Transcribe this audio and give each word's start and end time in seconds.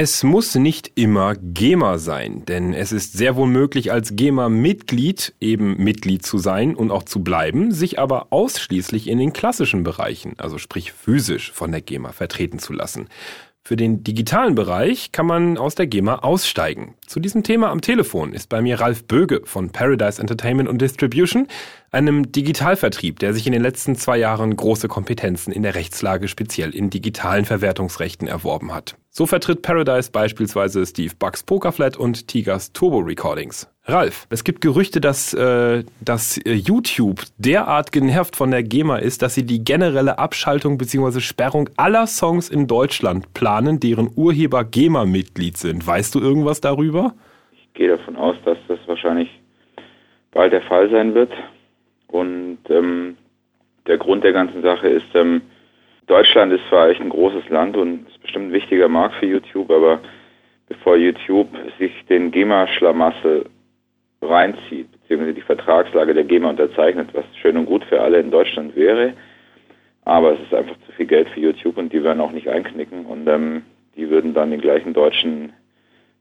Es 0.00 0.22
muss 0.22 0.54
nicht 0.54 0.92
immer 0.94 1.34
GEMA 1.34 1.98
sein, 1.98 2.44
denn 2.46 2.72
es 2.72 2.92
ist 2.92 3.14
sehr 3.14 3.34
wohl 3.34 3.48
möglich, 3.48 3.90
als 3.90 4.14
GEMA-Mitglied 4.14 5.34
eben 5.40 5.76
Mitglied 5.76 6.24
zu 6.24 6.38
sein 6.38 6.76
und 6.76 6.92
auch 6.92 7.02
zu 7.02 7.24
bleiben, 7.24 7.72
sich 7.72 7.98
aber 7.98 8.28
ausschließlich 8.30 9.08
in 9.08 9.18
den 9.18 9.32
klassischen 9.32 9.82
Bereichen, 9.82 10.34
also 10.38 10.56
sprich 10.56 10.92
physisch, 10.92 11.50
von 11.50 11.72
der 11.72 11.80
GEMA 11.80 12.12
vertreten 12.12 12.60
zu 12.60 12.72
lassen. 12.72 13.08
Für 13.64 13.74
den 13.74 14.04
digitalen 14.04 14.54
Bereich 14.54 15.10
kann 15.10 15.26
man 15.26 15.58
aus 15.58 15.74
der 15.74 15.88
GEMA 15.88 16.20
aussteigen. 16.20 16.94
Zu 17.06 17.18
diesem 17.18 17.42
Thema 17.42 17.70
am 17.70 17.80
Telefon 17.80 18.32
ist 18.32 18.48
bei 18.48 18.62
mir 18.62 18.80
Ralf 18.80 19.02
Böge 19.02 19.42
von 19.46 19.70
Paradise 19.70 20.20
Entertainment 20.20 20.68
und 20.68 20.80
Distribution, 20.80 21.48
einem 21.90 22.30
Digitalvertrieb, 22.30 23.18
der 23.18 23.34
sich 23.34 23.46
in 23.48 23.52
den 23.52 23.62
letzten 23.62 23.96
zwei 23.96 24.16
Jahren 24.16 24.54
große 24.56 24.86
Kompetenzen 24.86 25.52
in 25.52 25.64
der 25.64 25.74
Rechtslage 25.74 26.28
speziell 26.28 26.70
in 26.70 26.88
digitalen 26.88 27.44
Verwertungsrechten 27.44 28.28
erworben 28.28 28.72
hat. 28.72 28.96
So 29.18 29.26
vertritt 29.26 29.62
Paradise 29.62 30.12
beispielsweise 30.12 30.86
Steve 30.86 31.12
Bucks 31.18 31.42
Pokerflat 31.42 31.96
und 31.96 32.28
Tigers 32.28 32.72
Turbo 32.72 32.98
Recordings. 32.98 33.68
Ralf, 33.84 34.28
es 34.30 34.44
gibt 34.44 34.60
Gerüchte, 34.60 35.00
dass, 35.00 35.34
äh, 35.34 35.82
dass 36.00 36.38
äh, 36.46 36.52
YouTube 36.52 37.22
derart 37.36 37.90
genervt 37.90 38.36
von 38.36 38.52
der 38.52 38.62
GEMA 38.62 38.98
ist, 38.98 39.22
dass 39.22 39.34
sie 39.34 39.44
die 39.44 39.64
generelle 39.64 40.20
Abschaltung 40.20 40.78
bzw. 40.78 41.18
Sperrung 41.18 41.68
aller 41.76 42.06
Songs 42.06 42.48
in 42.48 42.68
Deutschland 42.68 43.34
planen, 43.34 43.80
deren 43.80 44.08
Urheber 44.14 44.62
GEMA-Mitglied 44.62 45.56
sind. 45.56 45.84
Weißt 45.84 46.14
du 46.14 46.20
irgendwas 46.20 46.60
darüber? 46.60 47.14
Ich 47.50 47.74
gehe 47.74 47.88
davon 47.88 48.14
aus, 48.14 48.36
dass 48.44 48.58
das 48.68 48.78
wahrscheinlich 48.86 49.30
bald 50.30 50.52
der 50.52 50.62
Fall 50.62 50.90
sein 50.90 51.14
wird. 51.14 51.32
Und 52.06 52.58
ähm, 52.70 53.16
der 53.88 53.98
Grund 53.98 54.22
der 54.22 54.32
ganzen 54.32 54.62
Sache 54.62 54.86
ist, 54.86 55.12
ähm, 55.14 55.40
Deutschland 56.06 56.52
ist 56.52 56.62
zwar 56.68 56.88
echt 56.88 57.00
ein 57.00 57.10
großes 57.10 57.48
Land 57.50 57.76
und 57.76 58.08
ist 58.08 58.17
bestimmt 58.28 58.50
ein 58.50 58.52
wichtiger 58.52 58.88
Markt 58.88 59.14
für 59.16 59.26
YouTube, 59.26 59.70
aber 59.70 60.00
bevor 60.68 60.96
YouTube 60.96 61.48
sich 61.78 61.92
den 62.10 62.30
GEMA-Schlamassel 62.30 63.46
reinzieht, 64.20 64.92
beziehungsweise 64.92 65.32
die 65.32 65.40
Vertragslage 65.40 66.12
der 66.12 66.24
GEMA 66.24 66.50
unterzeichnet, 66.50 67.08
was 67.14 67.24
schön 67.40 67.56
und 67.56 67.64
gut 67.64 67.84
für 67.84 68.02
alle 68.02 68.20
in 68.20 68.30
Deutschland 68.30 68.76
wäre. 68.76 69.14
Aber 70.04 70.34
es 70.34 70.40
ist 70.40 70.52
einfach 70.52 70.76
zu 70.84 70.92
viel 70.92 71.06
Geld 71.06 71.28
für 71.30 71.40
YouTube 71.40 71.78
und 71.78 71.90
die 71.90 72.04
werden 72.04 72.20
auch 72.20 72.32
nicht 72.32 72.48
einknicken 72.48 73.06
und 73.06 73.26
ähm, 73.28 73.62
die 73.96 74.10
würden 74.10 74.34
dann 74.34 74.50
den 74.50 74.60
gleichen 74.60 74.92
deutschen 74.92 75.54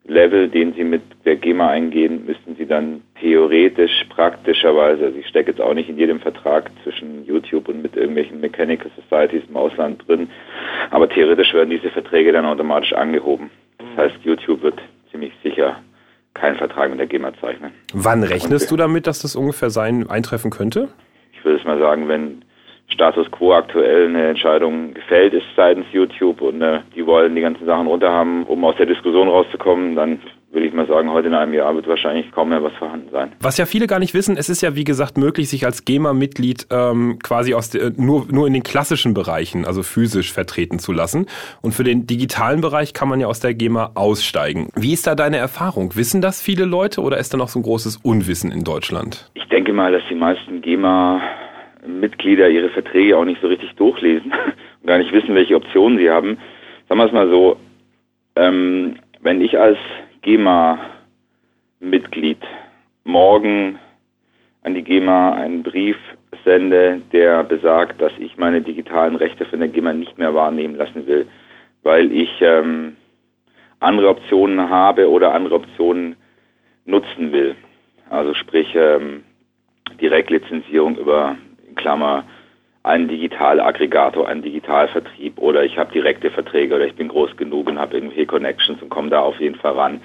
Level, 0.06 0.48
den 0.48 0.74
sie 0.74 0.86
mit 0.86 1.02
der 1.26 1.36
GEMA 1.36 1.68
eingehen, 1.68 2.26
müssten 2.26 2.56
sie 2.56 2.66
dann 2.66 3.02
theoretisch, 3.20 4.06
praktischerweise, 4.08 5.08
also 5.08 5.20
ich 5.20 5.28
stecke 5.28 5.52
jetzt 5.52 5.60
auch 5.60 5.74
nicht 5.74 5.90
in 5.90 5.98
jedem 5.98 6.22
Vertrag 6.22 6.72
zwischen 6.84 7.26
YouTube 7.26 7.68
und 7.68 7.82
mit 7.82 7.98
irgendwelchen 7.98 8.40
Mechanical 8.40 8.90
Societies 8.96 9.44
im 9.50 9.58
Ausland 9.58 10.08
drin, 10.08 10.30
aber 10.92 11.10
theoretisch 11.10 11.54
werden 11.54 11.70
diese 11.70 11.90
Verträge 11.90 12.32
dann 12.32 12.46
automatisch 12.46 12.94
angehoben. 12.94 13.50
Das 13.78 14.12
heißt, 14.12 14.24
YouTube 14.24 14.62
wird 14.62 14.80
ziemlich 15.12 15.34
sicher 15.44 15.78
keinen 16.34 16.56
Vertrag 16.56 16.90
mit 16.90 17.00
der 17.00 17.08
GEMA 17.08 17.34
zeichnen. 17.42 17.72
Wann 17.94 18.24
rechnest 18.24 18.70
du 18.72 18.76
damit, 18.76 19.08
dass 19.08 19.22
das 19.22 19.36
ungefähr 19.36 19.70
sein 19.70 20.10
eintreffen 20.10 20.52
könnte? 20.52 20.90
Ich 21.34 21.44
würde 21.44 21.60
es 21.60 21.66
mal 21.66 21.80
sagen, 21.80 22.08
wenn 22.08 22.44
Status 22.90 23.30
quo 23.32 23.54
aktuell 23.54 24.08
eine 24.08 24.30
Entscheidung 24.30 24.94
gefällt 24.94 25.34
ist 25.34 25.46
seitens 25.56 25.86
YouTube 25.92 26.42
und 26.42 26.62
äh, 26.62 26.80
die 26.96 27.06
wollen 27.06 27.36
die 27.36 27.42
ganzen 27.42 27.66
Sachen 27.66 27.88
runterhaben, 27.88 28.44
um 28.44 28.64
aus 28.64 28.76
der 28.78 28.86
Diskussion 28.86 29.28
rauszukommen, 29.28 29.96
dann 29.96 30.20
würde 30.52 30.66
ich 30.66 30.74
mal 30.74 30.88
sagen, 30.88 31.12
heute 31.12 31.28
in 31.28 31.34
einem 31.34 31.54
Jahr 31.54 31.76
wird 31.76 31.88
wahrscheinlich 31.88 32.32
kaum 32.32 32.50
mehr 32.50 32.64
was 32.64 32.74
vorhanden 32.74 33.10
sein. 33.12 33.34
Was 33.42 33.58
ja 33.58 33.66
viele 33.66 33.86
gar 33.86 34.00
nicht 34.00 34.14
wissen, 34.14 34.38
es 34.38 34.50
ist 34.50 34.62
ja 34.62 34.76
wie 34.76 34.86
gesagt 34.86 35.18
möglich, 35.18 35.50
sich 35.50 35.66
als 35.66 35.84
GEMA-Mitglied 35.84 36.68
ähm, 36.72 37.20
quasi 37.22 37.54
aus 37.54 37.70
de, 37.70 37.92
nur, 37.98 38.28
nur 38.32 38.48
in 38.48 38.54
den 38.54 38.64
klassischen 38.64 39.14
Bereichen, 39.14 39.66
also 39.66 39.84
physisch 39.84 40.32
vertreten 40.32 40.80
zu 40.80 40.94
lassen. 40.94 41.28
Und 41.62 41.74
für 41.74 41.84
den 41.84 42.08
digitalen 42.08 42.62
Bereich 42.62 42.94
kann 42.94 43.10
man 43.10 43.20
ja 43.20 43.28
aus 43.28 43.42
der 43.42 43.54
GEMA 43.54 43.92
aussteigen. 43.96 44.70
Wie 44.76 44.94
ist 44.94 45.06
da 45.06 45.16
deine 45.16 45.38
Erfahrung? 45.38 45.96
Wissen 45.96 46.22
das 46.22 46.42
viele 46.42 46.66
Leute 46.66 47.02
oder 47.02 47.18
ist 47.18 47.34
da 47.34 47.38
noch 47.38 47.50
so 47.50 47.60
ein 47.60 47.64
großes 47.64 47.98
Unwissen 47.98 48.52
in 48.52 48.64
Deutschland? 48.64 49.30
Ich 49.34 49.48
denke 49.50 49.74
mal, 49.74 49.92
dass 49.92 50.04
die 50.10 50.16
meisten 50.16 50.62
GEMA 50.62 51.22
Mitglieder 51.86 52.50
ihre 52.50 52.70
Verträge 52.70 53.18
auch 53.18 53.26
nicht 53.26 53.42
so 53.42 53.48
richtig 53.48 53.74
durchlesen 53.76 54.32
und 54.82 54.88
gar 54.88 54.98
nicht 54.98 55.12
wissen, 55.12 55.36
welche 55.36 55.56
Optionen 55.56 55.98
sie 55.98 56.10
haben. 56.10 56.38
Sagen 56.88 57.00
wir 57.00 57.06
es 57.06 57.12
mal 57.12 57.30
so, 57.30 57.58
ähm, 58.36 58.96
wenn 59.22 59.42
ich 59.42 59.58
als 59.60 59.78
GEMA-Mitglied 60.28 62.44
morgen 63.06 63.80
an 64.62 64.74
die 64.74 64.84
GEMA 64.84 65.36
einen 65.36 65.64
Brief 65.64 65.96
sende, 66.44 67.02
der 67.14 67.46
besagt, 67.46 68.02
dass 68.02 68.12
ich 68.20 68.36
meine 68.36 68.60
digitalen 68.60 69.16
Rechte 69.16 69.46
von 69.46 69.60
der 69.60 69.70
GEMA 69.70 69.94
nicht 69.94 70.18
mehr 70.18 70.34
wahrnehmen 70.34 70.76
lassen 70.76 71.08
will, 71.08 71.30
weil 71.84 72.12
ich 72.12 72.30
ähm, 72.42 72.98
andere 73.80 74.10
Optionen 74.10 74.70
habe 74.70 75.10
oder 75.10 75.34
andere 75.34 75.56
Optionen 75.56 76.18
nutzen 76.84 77.32
will. 77.32 77.56
Also 78.10 78.34
sprich 78.34 78.68
ähm, 78.76 79.24
Direktlizenzierung 80.02 80.98
über 80.98 81.38
Klammer 81.76 82.26
einen 82.88 83.08
Digitalaggregator, 83.08 84.28
einen 84.28 84.42
Digitalvertrieb 84.42 85.38
oder 85.38 85.64
ich 85.64 85.78
habe 85.78 85.92
direkte 85.92 86.32
Verträge 86.32 86.76
oder 86.76 86.86
ich 86.86 86.96
bin 86.96 87.10
groß 87.10 87.36
genug 87.38 87.68
und 87.68 87.80
habe 87.80 87.96
irgendwelche 87.96 88.26
Connections 88.26 88.82
und 88.82 88.90
komme 88.90 89.10
da 89.10 89.20
auf 89.20 89.40
jeden 89.40 89.56
Fall 89.56 89.74
ran. 89.74 90.02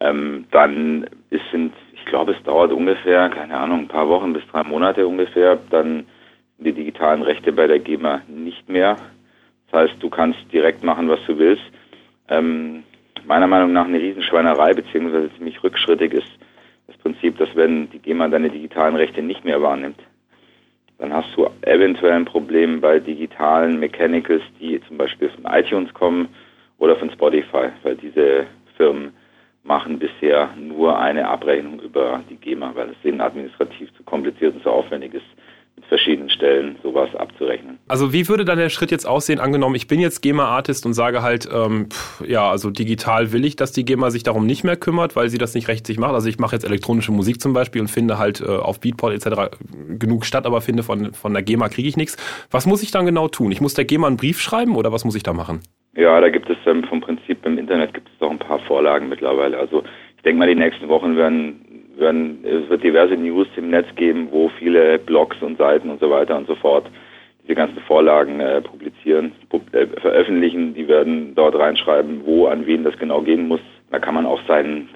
Ähm, 0.00 0.46
dann 0.50 1.06
ist, 1.30 1.42
sind, 1.50 1.72
ich 1.92 2.04
glaube, 2.06 2.32
es 2.32 2.42
dauert 2.44 2.72
ungefähr, 2.72 3.28
keine 3.28 3.56
Ahnung, 3.56 3.80
ein 3.80 3.88
paar 3.88 4.08
Wochen 4.08 4.32
bis 4.32 4.42
drei 4.50 4.62
Monate 4.62 5.06
ungefähr, 5.06 5.58
dann 5.70 6.06
sind 6.56 6.66
die 6.66 6.72
digitalen 6.72 7.22
Rechte 7.22 7.52
bei 7.52 7.66
der 7.66 7.80
GEMA 7.80 8.22
nicht 8.28 8.68
mehr. 8.68 8.96
Das 9.70 9.90
heißt, 9.90 10.02
du 10.02 10.08
kannst 10.08 10.40
direkt 10.52 10.84
machen, 10.84 11.08
was 11.08 11.20
du 11.26 11.38
willst. 11.38 11.64
Ähm, 12.28 12.84
meiner 13.26 13.46
Meinung 13.46 13.72
nach 13.72 13.86
eine 13.86 13.98
Riesenschweinerei 13.98 14.72
beziehungsweise 14.74 15.34
ziemlich 15.36 15.62
rückschrittig 15.62 16.12
ist 16.12 16.30
das 16.86 16.96
Prinzip, 16.98 17.38
dass 17.38 17.48
wenn 17.54 17.90
die 17.90 17.98
GEMA 17.98 18.28
deine 18.28 18.50
digitalen 18.50 18.96
Rechte 18.96 19.22
nicht 19.22 19.44
mehr 19.44 19.60
wahrnimmt, 19.62 19.98
dann 20.98 21.12
hast 21.12 21.28
du 21.36 21.48
eventuell 21.62 22.12
ein 22.12 22.24
Problem 22.24 22.80
bei 22.80 23.00
digitalen 23.00 23.78
Mechanicals, 23.78 24.42
die 24.60 24.80
zum 24.86 24.96
Beispiel 24.96 25.30
von 25.30 25.44
iTunes 25.44 25.92
kommen 25.92 26.28
oder 26.78 26.96
von 26.96 27.10
Spotify, 27.10 27.70
weil 27.82 27.96
diese 27.96 28.46
Firmen 28.76 29.12
machen 29.64 29.98
bisher 29.98 30.50
nur 30.56 30.98
eine 30.98 31.26
Abrechnung 31.26 31.80
über 31.80 32.22
die 32.28 32.36
GEMA, 32.36 32.72
weil 32.74 32.90
es 32.90 33.00
denen 33.02 33.20
administrativ 33.20 33.92
zu 33.94 34.02
kompliziert 34.04 34.54
und 34.54 34.62
zu 34.62 34.70
aufwendig 34.70 35.14
ist, 35.14 35.26
verschiedenen 35.88 36.30
Stellen 36.30 36.76
sowas 36.82 37.14
abzurechnen. 37.14 37.78
Also 37.88 38.12
wie 38.12 38.28
würde 38.28 38.44
dann 38.44 38.58
der 38.58 38.68
Schritt 38.68 38.90
jetzt 38.90 39.06
aussehen, 39.06 39.40
angenommen, 39.40 39.74
ich 39.74 39.86
bin 39.86 40.00
jetzt 40.00 40.22
GEMA-Artist 40.22 40.86
und 40.86 40.94
sage 40.94 41.22
halt, 41.22 41.48
ähm, 41.52 41.88
pff, 41.90 42.26
ja, 42.26 42.50
also 42.50 42.70
digital 42.70 43.32
will 43.32 43.44
ich, 43.44 43.56
dass 43.56 43.72
die 43.72 43.84
GEMA 43.84 44.10
sich 44.10 44.22
darum 44.22 44.46
nicht 44.46 44.64
mehr 44.64 44.76
kümmert, 44.76 45.16
weil 45.16 45.28
sie 45.28 45.38
das 45.38 45.54
nicht 45.54 45.68
rechtlich 45.68 45.98
macht. 45.98 46.14
Also 46.14 46.28
ich 46.28 46.38
mache 46.38 46.56
jetzt 46.56 46.64
elektronische 46.64 47.12
Musik 47.12 47.40
zum 47.40 47.52
Beispiel 47.52 47.80
und 47.80 47.88
finde 47.88 48.18
halt 48.18 48.40
äh, 48.40 48.46
auf 48.46 48.80
Beatport 48.80 49.14
etc. 49.14 49.56
genug 49.98 50.24
statt, 50.24 50.46
aber 50.46 50.60
finde 50.60 50.82
von, 50.82 51.12
von 51.12 51.32
der 51.32 51.42
GEMA 51.42 51.68
kriege 51.68 51.88
ich 51.88 51.96
nichts. 51.96 52.16
Was 52.50 52.66
muss 52.66 52.82
ich 52.82 52.90
dann 52.90 53.06
genau 53.06 53.28
tun? 53.28 53.52
Ich 53.52 53.60
muss 53.60 53.74
der 53.74 53.84
GEMA 53.84 54.06
einen 54.06 54.16
Brief 54.16 54.40
schreiben 54.40 54.76
oder 54.76 54.92
was 54.92 55.04
muss 55.04 55.16
ich 55.16 55.22
da 55.22 55.32
machen? 55.32 55.60
Ja, 55.96 56.20
da 56.20 56.28
gibt 56.28 56.50
es 56.50 56.56
ähm, 56.66 56.84
vom 56.84 57.00
Prinzip 57.00 57.44
im 57.46 57.58
Internet 57.58 57.94
gibt 57.94 58.08
es 58.08 58.26
auch 58.26 58.30
ein 58.30 58.38
paar 58.38 58.58
Vorlagen 58.60 59.08
mittlerweile. 59.08 59.58
Also 59.58 59.84
ich 60.16 60.22
denke 60.22 60.38
mal, 60.38 60.48
die 60.48 60.56
nächsten 60.56 60.88
Wochen 60.88 61.16
werden 61.16 61.73
werden, 61.98 62.44
es 62.44 62.68
wird 62.68 62.82
diverse 62.82 63.16
News 63.16 63.48
im 63.56 63.70
Netz 63.70 63.86
geben, 63.96 64.28
wo 64.30 64.48
viele 64.58 64.98
Blogs 64.98 65.36
und 65.40 65.58
Seiten 65.58 65.90
und 65.90 66.00
so 66.00 66.10
weiter 66.10 66.36
und 66.36 66.46
so 66.46 66.54
fort 66.54 66.86
diese 67.42 67.54
ganzen 67.54 67.80
Vorlagen 67.82 68.40
äh, 68.40 68.62
publizieren, 68.62 69.32
pub 69.50 69.62
äh, 69.74 69.86
veröffentlichen. 70.00 70.74
Die 70.74 70.88
werden 70.88 71.34
dort 71.34 71.54
reinschreiben, 71.54 72.22
wo, 72.24 72.46
an 72.46 72.66
wen 72.66 72.84
das 72.84 72.98
genau 72.98 73.20
gehen 73.20 73.48
muss. 73.48 73.60
Da 73.90 73.98
kann 73.98 74.14
man 74.14 74.26
auch 74.26 74.40
seinen 74.48 74.88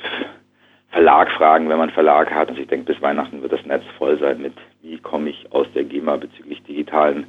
Verlag 0.91 1.31
fragen, 1.33 1.69
wenn 1.69 1.79
man 1.79 1.91
Verlag 1.91 2.31
hat. 2.31 2.51
Und 2.51 2.59
ich 2.59 2.67
denke, 2.67 2.93
bis 2.93 3.03
Weihnachten 3.03 3.43
wird 3.43 3.53
das 3.53 3.67
Netz 3.67 3.85
voll 3.99 4.19
sein 4.19 4.41
mit, 4.41 4.55
wie 4.83 4.99
komme 4.99 5.31
ich 5.31 5.47
aus 5.51 5.67
der 5.75 5.85
GEMA 5.85 6.17
bezüglich 6.17 6.63
digitalen 6.63 7.27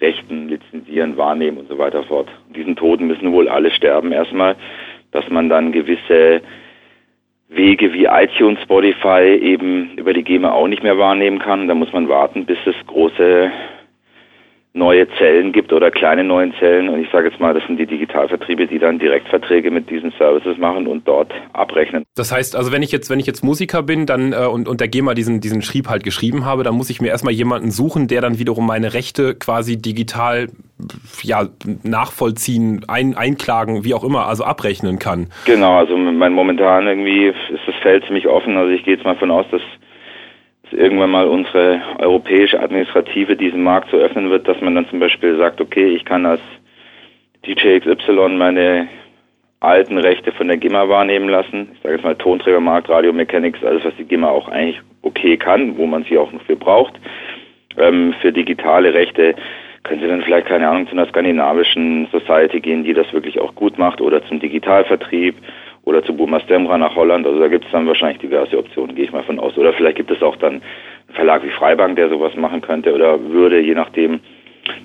Rechten, 0.00 0.48
Lizenzieren, 0.48 1.16
Wahrnehmen 1.16 1.58
und 1.58 1.68
so 1.68 1.76
weiter 1.76 2.04
fort. 2.04 2.28
diesen 2.54 2.76
Toten 2.76 3.06
müssen 3.06 3.32
wohl 3.32 3.48
alle 3.48 3.70
sterben 3.70 4.12
erstmal, 4.12 4.56
dass 5.10 5.28
man 5.28 5.48
dann 5.48 5.72
gewisse 5.72 6.40
Wege 7.48 7.92
wie 7.92 8.04
iTunes, 8.04 8.60
Spotify 8.62 9.38
eben 9.40 9.96
über 9.96 10.12
die 10.12 10.22
GEMA 10.22 10.52
auch 10.52 10.68
nicht 10.68 10.82
mehr 10.82 10.98
wahrnehmen 10.98 11.38
kann. 11.38 11.66
Da 11.66 11.74
muss 11.74 11.92
man 11.92 12.08
warten, 12.08 12.44
bis 12.44 12.58
es 12.66 12.74
große 12.86 13.50
neue 14.74 15.08
Zellen 15.18 15.52
gibt 15.52 15.72
oder 15.72 15.90
kleine 15.90 16.24
neuen 16.24 16.54
Zellen. 16.58 16.88
Und 16.88 17.02
ich 17.02 17.10
sage 17.10 17.28
jetzt 17.28 17.40
mal, 17.40 17.54
das 17.54 17.66
sind 17.66 17.78
die 17.78 17.86
Digitalvertriebe, 17.86 18.66
die 18.66 18.78
dann 18.78 18.98
Direktverträge 18.98 19.70
mit 19.70 19.90
diesen 19.90 20.12
Services 20.12 20.58
machen 20.58 20.86
und 20.86 21.08
dort 21.08 21.32
abrechnen. 21.52 22.04
Das 22.14 22.30
heißt, 22.30 22.54
also 22.54 22.70
wenn 22.70 22.82
ich 22.82 22.92
jetzt, 22.92 23.10
wenn 23.10 23.18
ich 23.18 23.26
jetzt 23.26 23.42
Musiker 23.42 23.82
bin, 23.82 24.06
dann 24.06 24.32
äh, 24.32 24.46
und, 24.46 24.68
und 24.68 24.80
der 24.80 24.88
GEMA 24.88 25.14
diesen, 25.14 25.40
diesen 25.40 25.62
Schrieb 25.62 25.88
halt 25.88 26.04
geschrieben 26.04 26.44
habe, 26.44 26.62
dann 26.62 26.74
muss 26.74 26.90
ich 26.90 27.00
mir 27.00 27.08
erstmal 27.08 27.32
jemanden 27.32 27.70
suchen, 27.70 28.08
der 28.08 28.20
dann 28.20 28.38
wiederum 28.38 28.66
meine 28.66 28.94
Rechte 28.94 29.34
quasi 29.34 29.76
digital 29.76 30.48
ja, 31.22 31.48
nachvollziehen, 31.82 32.84
ein, 32.88 33.16
einklagen, 33.16 33.84
wie 33.84 33.94
auch 33.94 34.04
immer, 34.04 34.26
also 34.26 34.44
abrechnen 34.44 34.98
kann. 34.98 35.28
Genau, 35.44 35.78
also 35.78 35.96
mein 35.96 36.32
momentan 36.32 36.86
irgendwie 36.86 37.26
ist 37.26 37.66
das 37.66 37.74
Feld 37.82 38.04
ziemlich 38.04 38.28
offen. 38.28 38.56
Also 38.56 38.70
ich 38.70 38.84
gehe 38.84 38.94
jetzt 38.94 39.04
mal 39.04 39.16
von 39.16 39.30
aus, 39.30 39.46
dass 39.50 39.62
irgendwann 40.70 41.10
mal 41.10 41.26
unsere 41.26 41.80
europäische 41.98 42.60
Administrative 42.60 43.36
diesen 43.36 43.62
Markt 43.62 43.90
so 43.90 43.96
öffnen 43.96 44.30
wird, 44.30 44.46
dass 44.48 44.60
man 44.60 44.74
dann 44.74 44.88
zum 44.88 45.00
Beispiel 45.00 45.36
sagt, 45.36 45.60
okay, 45.60 45.88
ich 45.88 46.04
kann 46.04 46.26
als 46.26 46.42
DJ 47.46 47.78
XY 47.78 48.36
meine 48.36 48.88
alten 49.60 49.98
Rechte 49.98 50.30
von 50.32 50.48
der 50.48 50.56
GEMA 50.56 50.88
wahrnehmen 50.88 51.28
lassen. 51.28 51.70
Ich 51.74 51.80
sage 51.82 51.96
jetzt 51.96 52.04
mal 52.04 52.14
Tonträgermarkt, 52.14 52.88
Radio 52.88 53.12
Mechanics, 53.12 53.64
alles 53.64 53.84
was 53.84 53.96
die 53.96 54.04
GEMA 54.04 54.28
auch 54.28 54.48
eigentlich 54.48 54.80
okay 55.02 55.36
kann, 55.36 55.76
wo 55.76 55.86
man 55.86 56.04
sie 56.04 56.18
auch 56.18 56.30
noch 56.30 56.42
für 56.42 56.56
braucht. 56.56 56.94
Ähm, 57.76 58.14
für 58.20 58.32
digitale 58.32 58.94
Rechte 58.94 59.34
können 59.88 60.02
Sie 60.02 60.06
dann 60.06 60.22
vielleicht, 60.22 60.46
keine 60.46 60.68
Ahnung, 60.68 60.86
zu 60.86 60.92
einer 60.92 61.06
skandinavischen 61.06 62.06
Society 62.12 62.60
gehen, 62.60 62.84
die 62.84 62.92
das 62.92 63.12
wirklich 63.12 63.40
auch 63.40 63.54
gut 63.54 63.78
macht 63.78 64.00
oder 64.00 64.24
zum 64.26 64.38
Digitalvertrieb 64.38 65.34
oder 65.84 66.04
zu 66.04 66.14
Buma 66.14 66.38
Stemra 66.40 66.76
nach 66.76 66.94
Holland. 66.94 67.26
Also 67.26 67.40
da 67.40 67.48
gibt 67.48 67.64
es 67.64 67.72
dann 67.72 67.86
wahrscheinlich 67.86 68.18
diverse 68.18 68.58
Optionen, 68.58 68.94
gehe 68.94 69.06
ich 69.06 69.12
mal 69.12 69.22
von 69.22 69.40
aus. 69.40 69.56
Oder 69.56 69.72
vielleicht 69.72 69.96
gibt 69.96 70.10
es 70.10 70.22
auch 70.22 70.36
dann 70.36 70.54
einen 70.54 71.14
Verlag 71.14 71.42
wie 71.42 71.50
Freibank, 71.50 71.96
der 71.96 72.10
sowas 72.10 72.36
machen 72.36 72.60
könnte 72.60 72.94
oder 72.94 73.18
würde, 73.30 73.60
je 73.60 73.74
nachdem, 73.74 74.20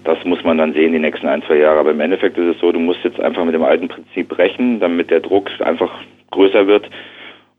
das 0.06 0.24
muss 0.24 0.44
man 0.46 0.58
dann 0.58 0.74
sehen 0.74 0.94
die 0.94 1.00
nächsten 1.00 1.28
ein, 1.28 1.44
zwei 1.44 1.58
Jahre. 1.58 1.80
Aber 1.80 1.92
im 1.92 2.00
Endeffekt 2.00 2.38
ist 2.38 2.56
es 2.56 2.62
so, 2.62 2.72
du 2.72 2.80
musst 2.80 3.04
jetzt 3.04 3.20
einfach 3.20 3.44
mit 3.44 3.54
dem 3.54 3.64
alten 3.64 3.90
Prinzip 3.90 4.30
brechen, 4.30 4.80
damit 4.80 5.12
der 5.12 5.20
Druck 5.20 5.50
einfach 5.60 5.92
größer 6.32 6.66
wird. 6.68 6.90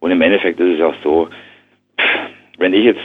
Und 0.01 0.11
im 0.11 0.23
Endeffekt 0.23 0.59
ist 0.59 0.79
es 0.79 0.81
auch 0.81 0.95
so, 1.03 1.29
wenn 2.59 2.73
ich 2.73 2.85
jetzt 2.85 3.01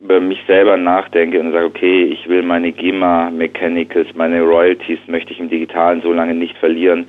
über 0.00 0.20
mich 0.20 0.38
selber 0.46 0.76
nachdenke 0.76 1.40
und 1.40 1.52
sage, 1.52 1.66
okay, 1.66 2.04
ich 2.04 2.28
will 2.28 2.42
meine 2.42 2.72
GEMA 2.72 3.30
Mechanicals, 3.30 4.08
meine 4.14 4.42
Royalties 4.42 4.98
möchte 5.06 5.32
ich 5.32 5.40
im 5.40 5.48
Digitalen 5.48 6.02
so 6.02 6.12
lange 6.12 6.34
nicht 6.34 6.56
verlieren, 6.58 7.08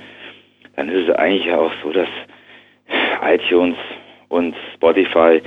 dann 0.76 0.88
ist 0.88 1.08
es 1.08 1.14
eigentlich 1.14 1.52
auch 1.52 1.72
so, 1.82 1.92
dass 1.92 2.08
iTunes 3.22 3.76
und 4.28 4.54
Spotify 4.74 5.40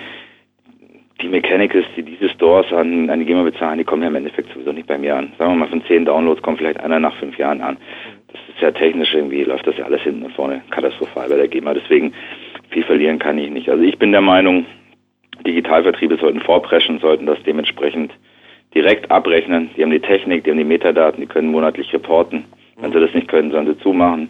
die 1.21 1.27
Mechanicals, 1.27 1.85
die 1.97 2.03
diese 2.03 2.29
Stores 2.29 2.71
an, 2.71 3.09
an 3.09 3.19
die 3.19 3.25
GEMA 3.25 3.43
bezahlen, 3.43 3.77
die 3.77 3.83
kommen 3.83 4.03
ja 4.03 4.07
im 4.07 4.15
Endeffekt 4.15 4.53
sowieso 4.53 4.71
nicht 4.71 4.87
bei 4.87 4.97
mir 4.97 5.17
an. 5.17 5.33
Sagen 5.37 5.51
wir 5.51 5.57
mal, 5.57 5.67
von 5.67 5.83
zehn 5.85 6.05
Downloads 6.05 6.41
kommt 6.41 6.59
vielleicht 6.59 6.79
einer 6.79 6.99
nach 6.99 7.15
fünf 7.17 7.37
Jahren 7.37 7.61
an. 7.61 7.77
Das 8.31 8.39
ist 8.47 8.61
ja 8.61 8.71
technisch 8.71 9.13
irgendwie, 9.13 9.43
läuft 9.43 9.67
das 9.67 9.77
ja 9.77 9.85
alles 9.85 10.01
hinten 10.01 10.23
und 10.23 10.33
vorne 10.33 10.61
katastrophal 10.69 11.27
bei 11.29 11.35
der 11.35 11.47
GEMA. 11.47 11.73
Deswegen 11.73 12.13
viel 12.69 12.83
verlieren 12.83 13.19
kann 13.19 13.37
ich 13.37 13.49
nicht. 13.49 13.69
Also 13.69 13.83
ich 13.83 13.97
bin 13.97 14.11
der 14.11 14.21
Meinung, 14.21 14.65
Digitalvertriebe 15.45 16.17
sollten 16.17 16.41
vorpreschen, 16.41 16.99
sollten 16.99 17.25
das 17.25 17.41
dementsprechend 17.43 18.13
direkt 18.73 19.09
abrechnen. 19.09 19.69
Die 19.75 19.83
haben 19.83 19.91
die 19.91 19.99
Technik, 19.99 20.43
die 20.43 20.51
haben 20.51 20.57
die 20.57 20.63
Metadaten, 20.63 21.21
die 21.21 21.27
können 21.27 21.49
monatlich 21.49 21.91
reporten. 21.93 22.45
Wenn 22.77 22.91
sie 22.91 22.99
das 22.99 23.13
nicht 23.13 23.27
können, 23.27 23.51
sollen 23.51 23.67
sie 23.67 23.77
zumachen. 23.79 24.29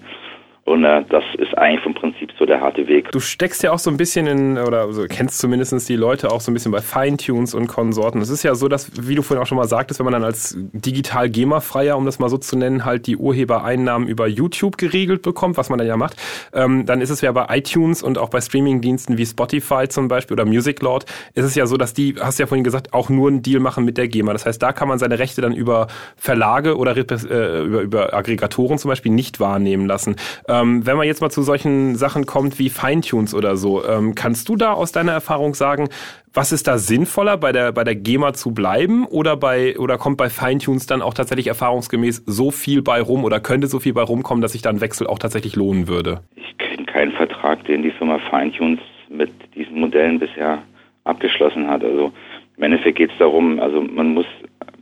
Und 0.69 0.83
äh, 0.83 1.03
das 1.09 1.23
ist 1.39 1.57
eigentlich 1.57 1.81
vom 1.81 1.95
Prinzip 1.95 2.31
so 2.37 2.45
der 2.45 2.61
harte 2.61 2.87
Weg. 2.87 3.11
Du 3.11 3.19
steckst 3.19 3.63
ja 3.63 3.71
auch 3.71 3.79
so 3.79 3.89
ein 3.89 3.97
bisschen 3.97 4.27
in, 4.27 4.59
oder 4.59 4.81
also 4.81 5.05
kennst 5.09 5.39
zumindest 5.39 5.89
die 5.89 5.95
Leute 5.95 6.31
auch 6.31 6.41
so 6.41 6.51
ein 6.51 6.53
bisschen 6.53 6.71
bei 6.71 6.79
Feintunes 6.79 7.55
und 7.55 7.65
Konsorten. 7.65 8.21
Es 8.21 8.29
ist 8.29 8.43
ja 8.43 8.53
so, 8.53 8.67
dass, 8.67 8.91
wie 9.07 9.15
du 9.15 9.23
vorhin 9.23 9.41
auch 9.41 9.47
schon 9.47 9.57
mal 9.57 9.67
sagtest, 9.67 9.99
wenn 9.99 10.05
man 10.05 10.13
dann 10.13 10.23
als 10.23 10.55
digital 10.55 11.27
GEMA-Freier, 11.27 11.97
um 11.97 12.05
das 12.05 12.19
mal 12.19 12.29
so 12.29 12.37
zu 12.37 12.55
nennen, 12.55 12.85
halt 12.85 13.07
die 13.07 13.17
Urhebereinnahmen 13.17 14.07
über 14.07 14.27
YouTube 14.27 14.77
geregelt 14.77 15.23
bekommt, 15.23 15.57
was 15.57 15.69
man 15.69 15.79
dann 15.79 15.87
ja 15.87 15.97
macht, 15.97 16.17
ähm, 16.53 16.85
dann 16.85 17.01
ist 17.01 17.09
es 17.09 17.21
ja 17.21 17.31
bei 17.31 17.47
iTunes 17.49 18.03
und 18.03 18.19
auch 18.19 18.29
bei 18.29 18.39
Streamingdiensten 18.39 19.17
wie 19.17 19.25
Spotify 19.25 19.87
zum 19.87 20.07
Beispiel 20.07 20.35
oder 20.35 20.45
Music 20.45 20.83
Lord, 20.83 21.05
ist 21.33 21.45
es 21.45 21.55
ja 21.55 21.65
so, 21.65 21.77
dass 21.77 21.95
die, 21.95 22.13
hast 22.21 22.37
du 22.37 22.43
ja 22.43 22.47
vorhin 22.47 22.63
gesagt, 22.63 22.93
auch 22.93 23.09
nur 23.09 23.27
einen 23.27 23.41
Deal 23.41 23.59
machen 23.59 23.85
mit 23.85 23.97
der 23.97 24.07
GEMA. 24.07 24.33
Das 24.33 24.45
heißt, 24.45 24.61
da 24.61 24.71
kann 24.71 24.87
man 24.87 24.99
seine 24.99 25.17
Rechte 25.17 25.41
dann 25.41 25.53
über 25.53 25.87
Verlage 26.15 26.77
oder 26.77 26.95
äh, 26.95 27.63
über, 27.63 27.81
über 27.81 28.13
Aggregatoren 28.13 28.77
zum 28.77 28.89
Beispiel 28.89 29.11
nicht 29.11 29.39
wahrnehmen 29.39 29.87
lassen. 29.87 30.15
Ähm, 30.47 30.58
ähm, 30.59 30.85
wenn 30.85 30.97
man 30.97 31.07
jetzt 31.07 31.21
mal 31.21 31.29
zu 31.29 31.41
solchen 31.41 31.95
Sachen 31.95 32.25
kommt 32.25 32.59
wie 32.59 32.69
Feintunes 32.69 33.33
oder 33.33 33.55
so, 33.55 33.83
ähm, 33.85 34.15
kannst 34.15 34.49
du 34.49 34.55
da 34.55 34.73
aus 34.73 34.91
deiner 34.91 35.11
Erfahrung 35.11 35.53
sagen, 35.53 35.89
was 36.33 36.51
ist 36.51 36.67
da 36.67 36.77
sinnvoller, 36.77 37.37
bei 37.37 37.51
der, 37.51 37.71
bei 37.71 37.83
der 37.83 37.95
GEMA 37.95 38.33
zu 38.33 38.53
bleiben 38.53 39.05
oder 39.05 39.35
bei, 39.37 39.77
oder 39.77 39.97
kommt 39.97 40.17
bei 40.17 40.29
Feintunes 40.29 40.85
dann 40.85 41.01
auch 41.01 41.13
tatsächlich 41.13 41.47
erfahrungsgemäß 41.47 42.23
so 42.25 42.51
viel 42.51 42.81
bei 42.81 43.01
rum 43.01 43.23
oder 43.23 43.39
könnte 43.39 43.67
so 43.67 43.79
viel 43.79 43.93
bei 43.93 44.03
rumkommen, 44.03 44.41
dass 44.41 44.51
sich 44.51 44.61
dann 44.61 44.81
Wechsel 44.81 45.07
auch 45.07 45.19
tatsächlich 45.19 45.55
lohnen 45.55 45.87
würde? 45.87 46.21
Ich 46.35 46.57
kenne 46.57 46.85
keinen 46.85 47.11
Vertrag, 47.13 47.63
den 47.65 47.83
die 47.83 47.91
Firma 47.91 48.19
Feintunes 48.29 48.79
mit 49.09 49.31
diesen 49.55 49.79
Modellen 49.79 50.19
bisher 50.19 50.59
abgeschlossen 51.03 51.67
hat. 51.67 51.83
Also 51.83 52.11
im 52.57 52.63
Endeffekt 52.63 52.97
geht 52.97 53.11
es 53.11 53.17
darum, 53.17 53.59
also 53.59 53.81
man 53.81 54.13
muss 54.13 54.25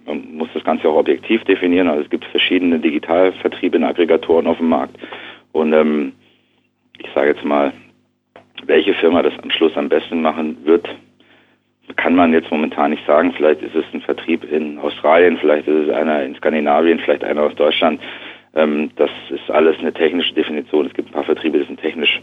man 0.06 0.36
muss 0.36 0.48
das 0.54 0.64
Ganze 0.64 0.88
auch 0.88 0.96
objektiv 0.96 1.44
definieren. 1.44 1.90
Also 1.90 2.04
es 2.04 2.10
gibt 2.10 2.26
verschiedene 2.26 2.80
Digitalvertriebe 2.80 3.78
in 3.78 3.84
Aggregatoren 3.84 4.48
auf 4.48 4.58
dem 4.58 4.70
Markt. 4.70 4.98
Und 5.58 5.74
ähm, 5.74 6.14
ich 7.00 7.08
sage 7.16 7.30
jetzt 7.30 7.44
mal, 7.44 7.74
welche 8.66 8.94
Firma 8.94 9.24
das 9.24 9.34
am 9.42 9.50
Schluss 9.50 9.76
am 9.76 9.90
besten 9.90 10.22
machen 10.22 10.56
wird, 10.66 10.88
kann 11.96 12.16
man 12.16 12.32
jetzt 12.32 12.52
momentan 12.52 12.92
nicht 12.92 13.04
sagen. 13.08 13.34
Vielleicht 13.36 13.64
ist 13.64 13.74
es 13.74 13.86
ein 13.92 14.02
Vertrieb 14.02 14.44
in 14.52 14.78
Australien, 14.78 15.38
vielleicht 15.40 15.68
ist 15.68 15.88
es 15.88 15.96
einer 15.96 16.24
in 16.24 16.36
Skandinavien, 16.36 17.00
vielleicht 17.00 17.24
einer 17.24 17.42
aus 17.42 17.56
Deutschland. 17.56 18.00
Ähm, 18.54 18.92
das 18.98 19.10
ist 19.32 19.50
alles 19.50 19.80
eine 19.80 19.94
technische 19.94 20.36
Definition. 20.36 20.86
Es 20.86 20.94
gibt 20.94 21.10
ein 21.10 21.14
paar 21.14 21.24
Vertriebe, 21.24 21.58
die 21.58 21.66
sind 21.66 21.82
technisch 21.82 22.22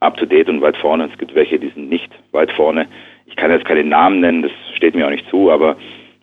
up-to-date 0.00 0.50
und 0.50 0.60
weit 0.60 0.76
vorne. 0.76 1.08
Es 1.10 1.18
gibt 1.18 1.34
welche, 1.34 1.58
die 1.58 1.70
sind 1.70 1.88
nicht 1.88 2.12
weit 2.32 2.52
vorne. 2.52 2.88
Ich 3.24 3.36
kann 3.36 3.50
jetzt 3.50 3.64
keine 3.64 3.84
Namen 3.84 4.20
nennen, 4.20 4.42
das 4.42 4.52
steht 4.74 4.94
mir 4.94 5.06
auch 5.06 5.10
nicht 5.10 5.30
zu, 5.30 5.50
aber 5.50 5.78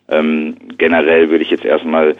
ähm, 0.08 0.56
generell 0.78 1.30
würde 1.30 1.42
ich 1.42 1.50
jetzt 1.50 1.64
erstmal 1.64 2.14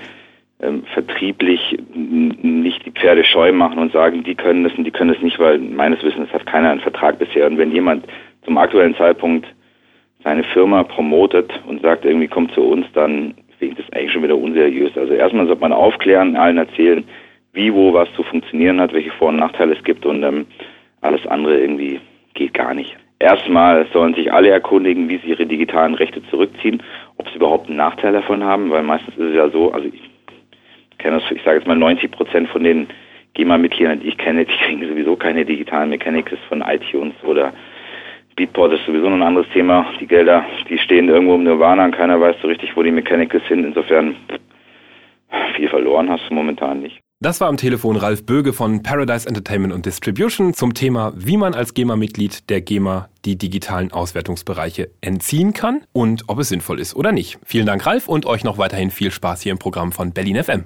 ähm, 0.65 0.85
vertrieblich 0.93 1.79
nicht 1.95 2.85
die 2.87 2.91
Pferde 2.91 3.25
scheu 3.25 3.53
machen 3.53 3.79
und 3.79 3.93
sagen, 3.93 4.25
die 4.25 4.35
können 4.35 4.65
das 4.65 4.75
und 4.75 4.85
die 4.85 4.91
können 4.91 5.13
das 5.13 5.23
nicht, 5.23 5.39
weil 5.39 5.59
meines 5.59 6.03
Wissens 6.03 6.33
hat 6.33 6.47
keiner 6.47 6.71
einen 6.71 6.81
Vertrag 6.81 7.19
bisher. 7.19 7.47
Und 7.47 7.59
wenn 7.59 7.73
jemand 7.73 8.05
zum 8.45 8.59
aktuellen 8.59 8.97
Zeitpunkt 8.97 9.47
seine 10.23 10.43
Firma 10.43 10.83
promotet 10.83 11.53
und 11.67 11.83
sagt, 11.83 12.05
irgendwie 12.05 12.29
kommt 12.29 12.53
zu 12.53 12.63
uns, 12.63 12.87
dann 12.95 13.35
ich 13.61 13.75
das 13.77 13.93
eigentlich 13.93 14.13
schon 14.13 14.23
wieder 14.23 14.37
unseriös. 14.37 14.97
Also 14.97 15.15
erstmal 15.15 15.47
sollte 15.47 15.63
man 15.63 15.73
aufklären, 15.73 16.37
allen 16.37 16.59
erzählen, 16.59 17.05
wie, 17.53 17.73
wo 17.73 17.93
was 17.93 18.13
zu 18.15 18.23
funktionieren 18.23 18.81
hat, 18.81 18.93
welche 18.93 19.11
Vor- 19.13 19.29
und 19.29 19.37
Nachteile 19.37 19.75
es 19.75 19.85
gibt 19.85 20.05
und 20.07 20.23
ähm, 20.23 20.47
alles 21.01 21.27
andere 21.27 21.61
irgendwie 21.61 22.01
geht 22.35 22.55
gar 22.55 22.75
nicht. 22.75 22.97
Erstmal 23.19 23.87
sollen 23.93 24.15
sich 24.15 24.33
alle 24.33 24.51
erkundigen, 24.51 25.09
wie 25.09 25.19
sie 25.19 25.29
ihre 25.29 25.47
digitalen 25.47 25.95
Rechte 25.95 26.23
zurückziehen, 26.31 26.83
ob 27.17 27.29
sie 27.29 27.37
überhaupt 27.37 27.69
einen 27.69 27.77
Nachteil 27.77 28.13
davon 28.13 28.43
haben, 28.43 28.71
weil 28.71 28.83
meistens 28.83 29.17
ist 29.17 29.31
es 29.31 29.35
ja 29.35 29.49
so, 29.51 29.73
also 29.73 29.87
ich 29.87 30.14
kenne 31.05 31.21
das, 31.21 31.31
ich 31.31 31.43
sage 31.45 31.59
jetzt 31.59 31.69
mal 31.69 31.77
90 31.77 32.11
Prozent 32.11 32.49
von 32.49 32.65
den 32.65 32.89
GEMA-Mitgliedern, 33.35 34.01
die 34.01 34.09
ich 34.09 34.19
kenne, 34.19 34.45
die 34.47 34.57
kriegen 34.65 34.89
sowieso 34.89 35.17
keine 35.17 35.45
digitalen 35.45 35.91
Mechanics 35.91 36.33
von 36.49 36.63
iTunes 36.63 37.15
oder 37.23 37.53
Beatport 38.37 38.73
ist 38.73 38.85
sowieso 38.87 39.09
noch 39.09 39.17
ein 39.17 39.23
anderes 39.23 39.49
Thema. 39.53 39.87
Die 40.01 40.07
Gelder, 40.07 40.45
die 40.69 40.79
stehen 40.79 41.09
irgendwo 41.09 41.37
im 41.37 41.45
Nirvana 41.45 41.85
und 41.85 41.95
keiner 41.95 42.21
weiß 42.21 42.37
so 42.43 42.49
richtig, 42.49 42.77
wo 42.77 42.83
die 42.83 42.91
Mechanicals 42.91 43.47
sind. 43.49 43.65
Insofern 43.65 44.17
viel 45.55 45.69
verloren 45.69 46.09
hast 46.11 46.29
du 46.29 46.35
momentan 46.35 46.81
nicht. 46.81 46.99
Das 47.21 47.41
war 47.41 47.49
am 47.49 47.57
Telefon 47.57 47.97
Ralf 47.97 48.27
Böge 48.27 48.53
von 48.53 48.83
Paradise 48.83 49.29
Entertainment 49.29 49.73
und 49.73 49.87
Distribution 49.87 50.53
zum 50.53 50.75
Thema, 50.75 51.13
wie 51.17 51.37
man 51.37 51.55
als 51.55 51.75
GEMA-Mitglied 51.75 52.51
der 52.51 52.61
GEMA 52.61 53.09
die 53.25 53.39
digitalen 53.39 53.93
Auswertungsbereiche 53.93 54.91
entziehen 55.01 55.53
kann 55.53 55.85
und 55.93 56.25
ob 56.29 56.39
es 56.41 56.49
sinnvoll 56.49 56.81
ist 56.81 56.97
oder 56.97 57.13
nicht. 57.13 57.39
Vielen 57.45 57.67
Dank, 57.67 57.87
Ralf, 57.87 58.09
und 58.09 58.27
euch 58.27 58.43
noch 58.43 58.59
weiterhin 58.59 58.91
viel 58.91 59.11
Spaß 59.11 59.43
hier 59.43 59.53
im 59.53 59.59
Programm 59.59 59.93
von 59.93 60.13
Berlin 60.13 60.43
FM. 60.43 60.65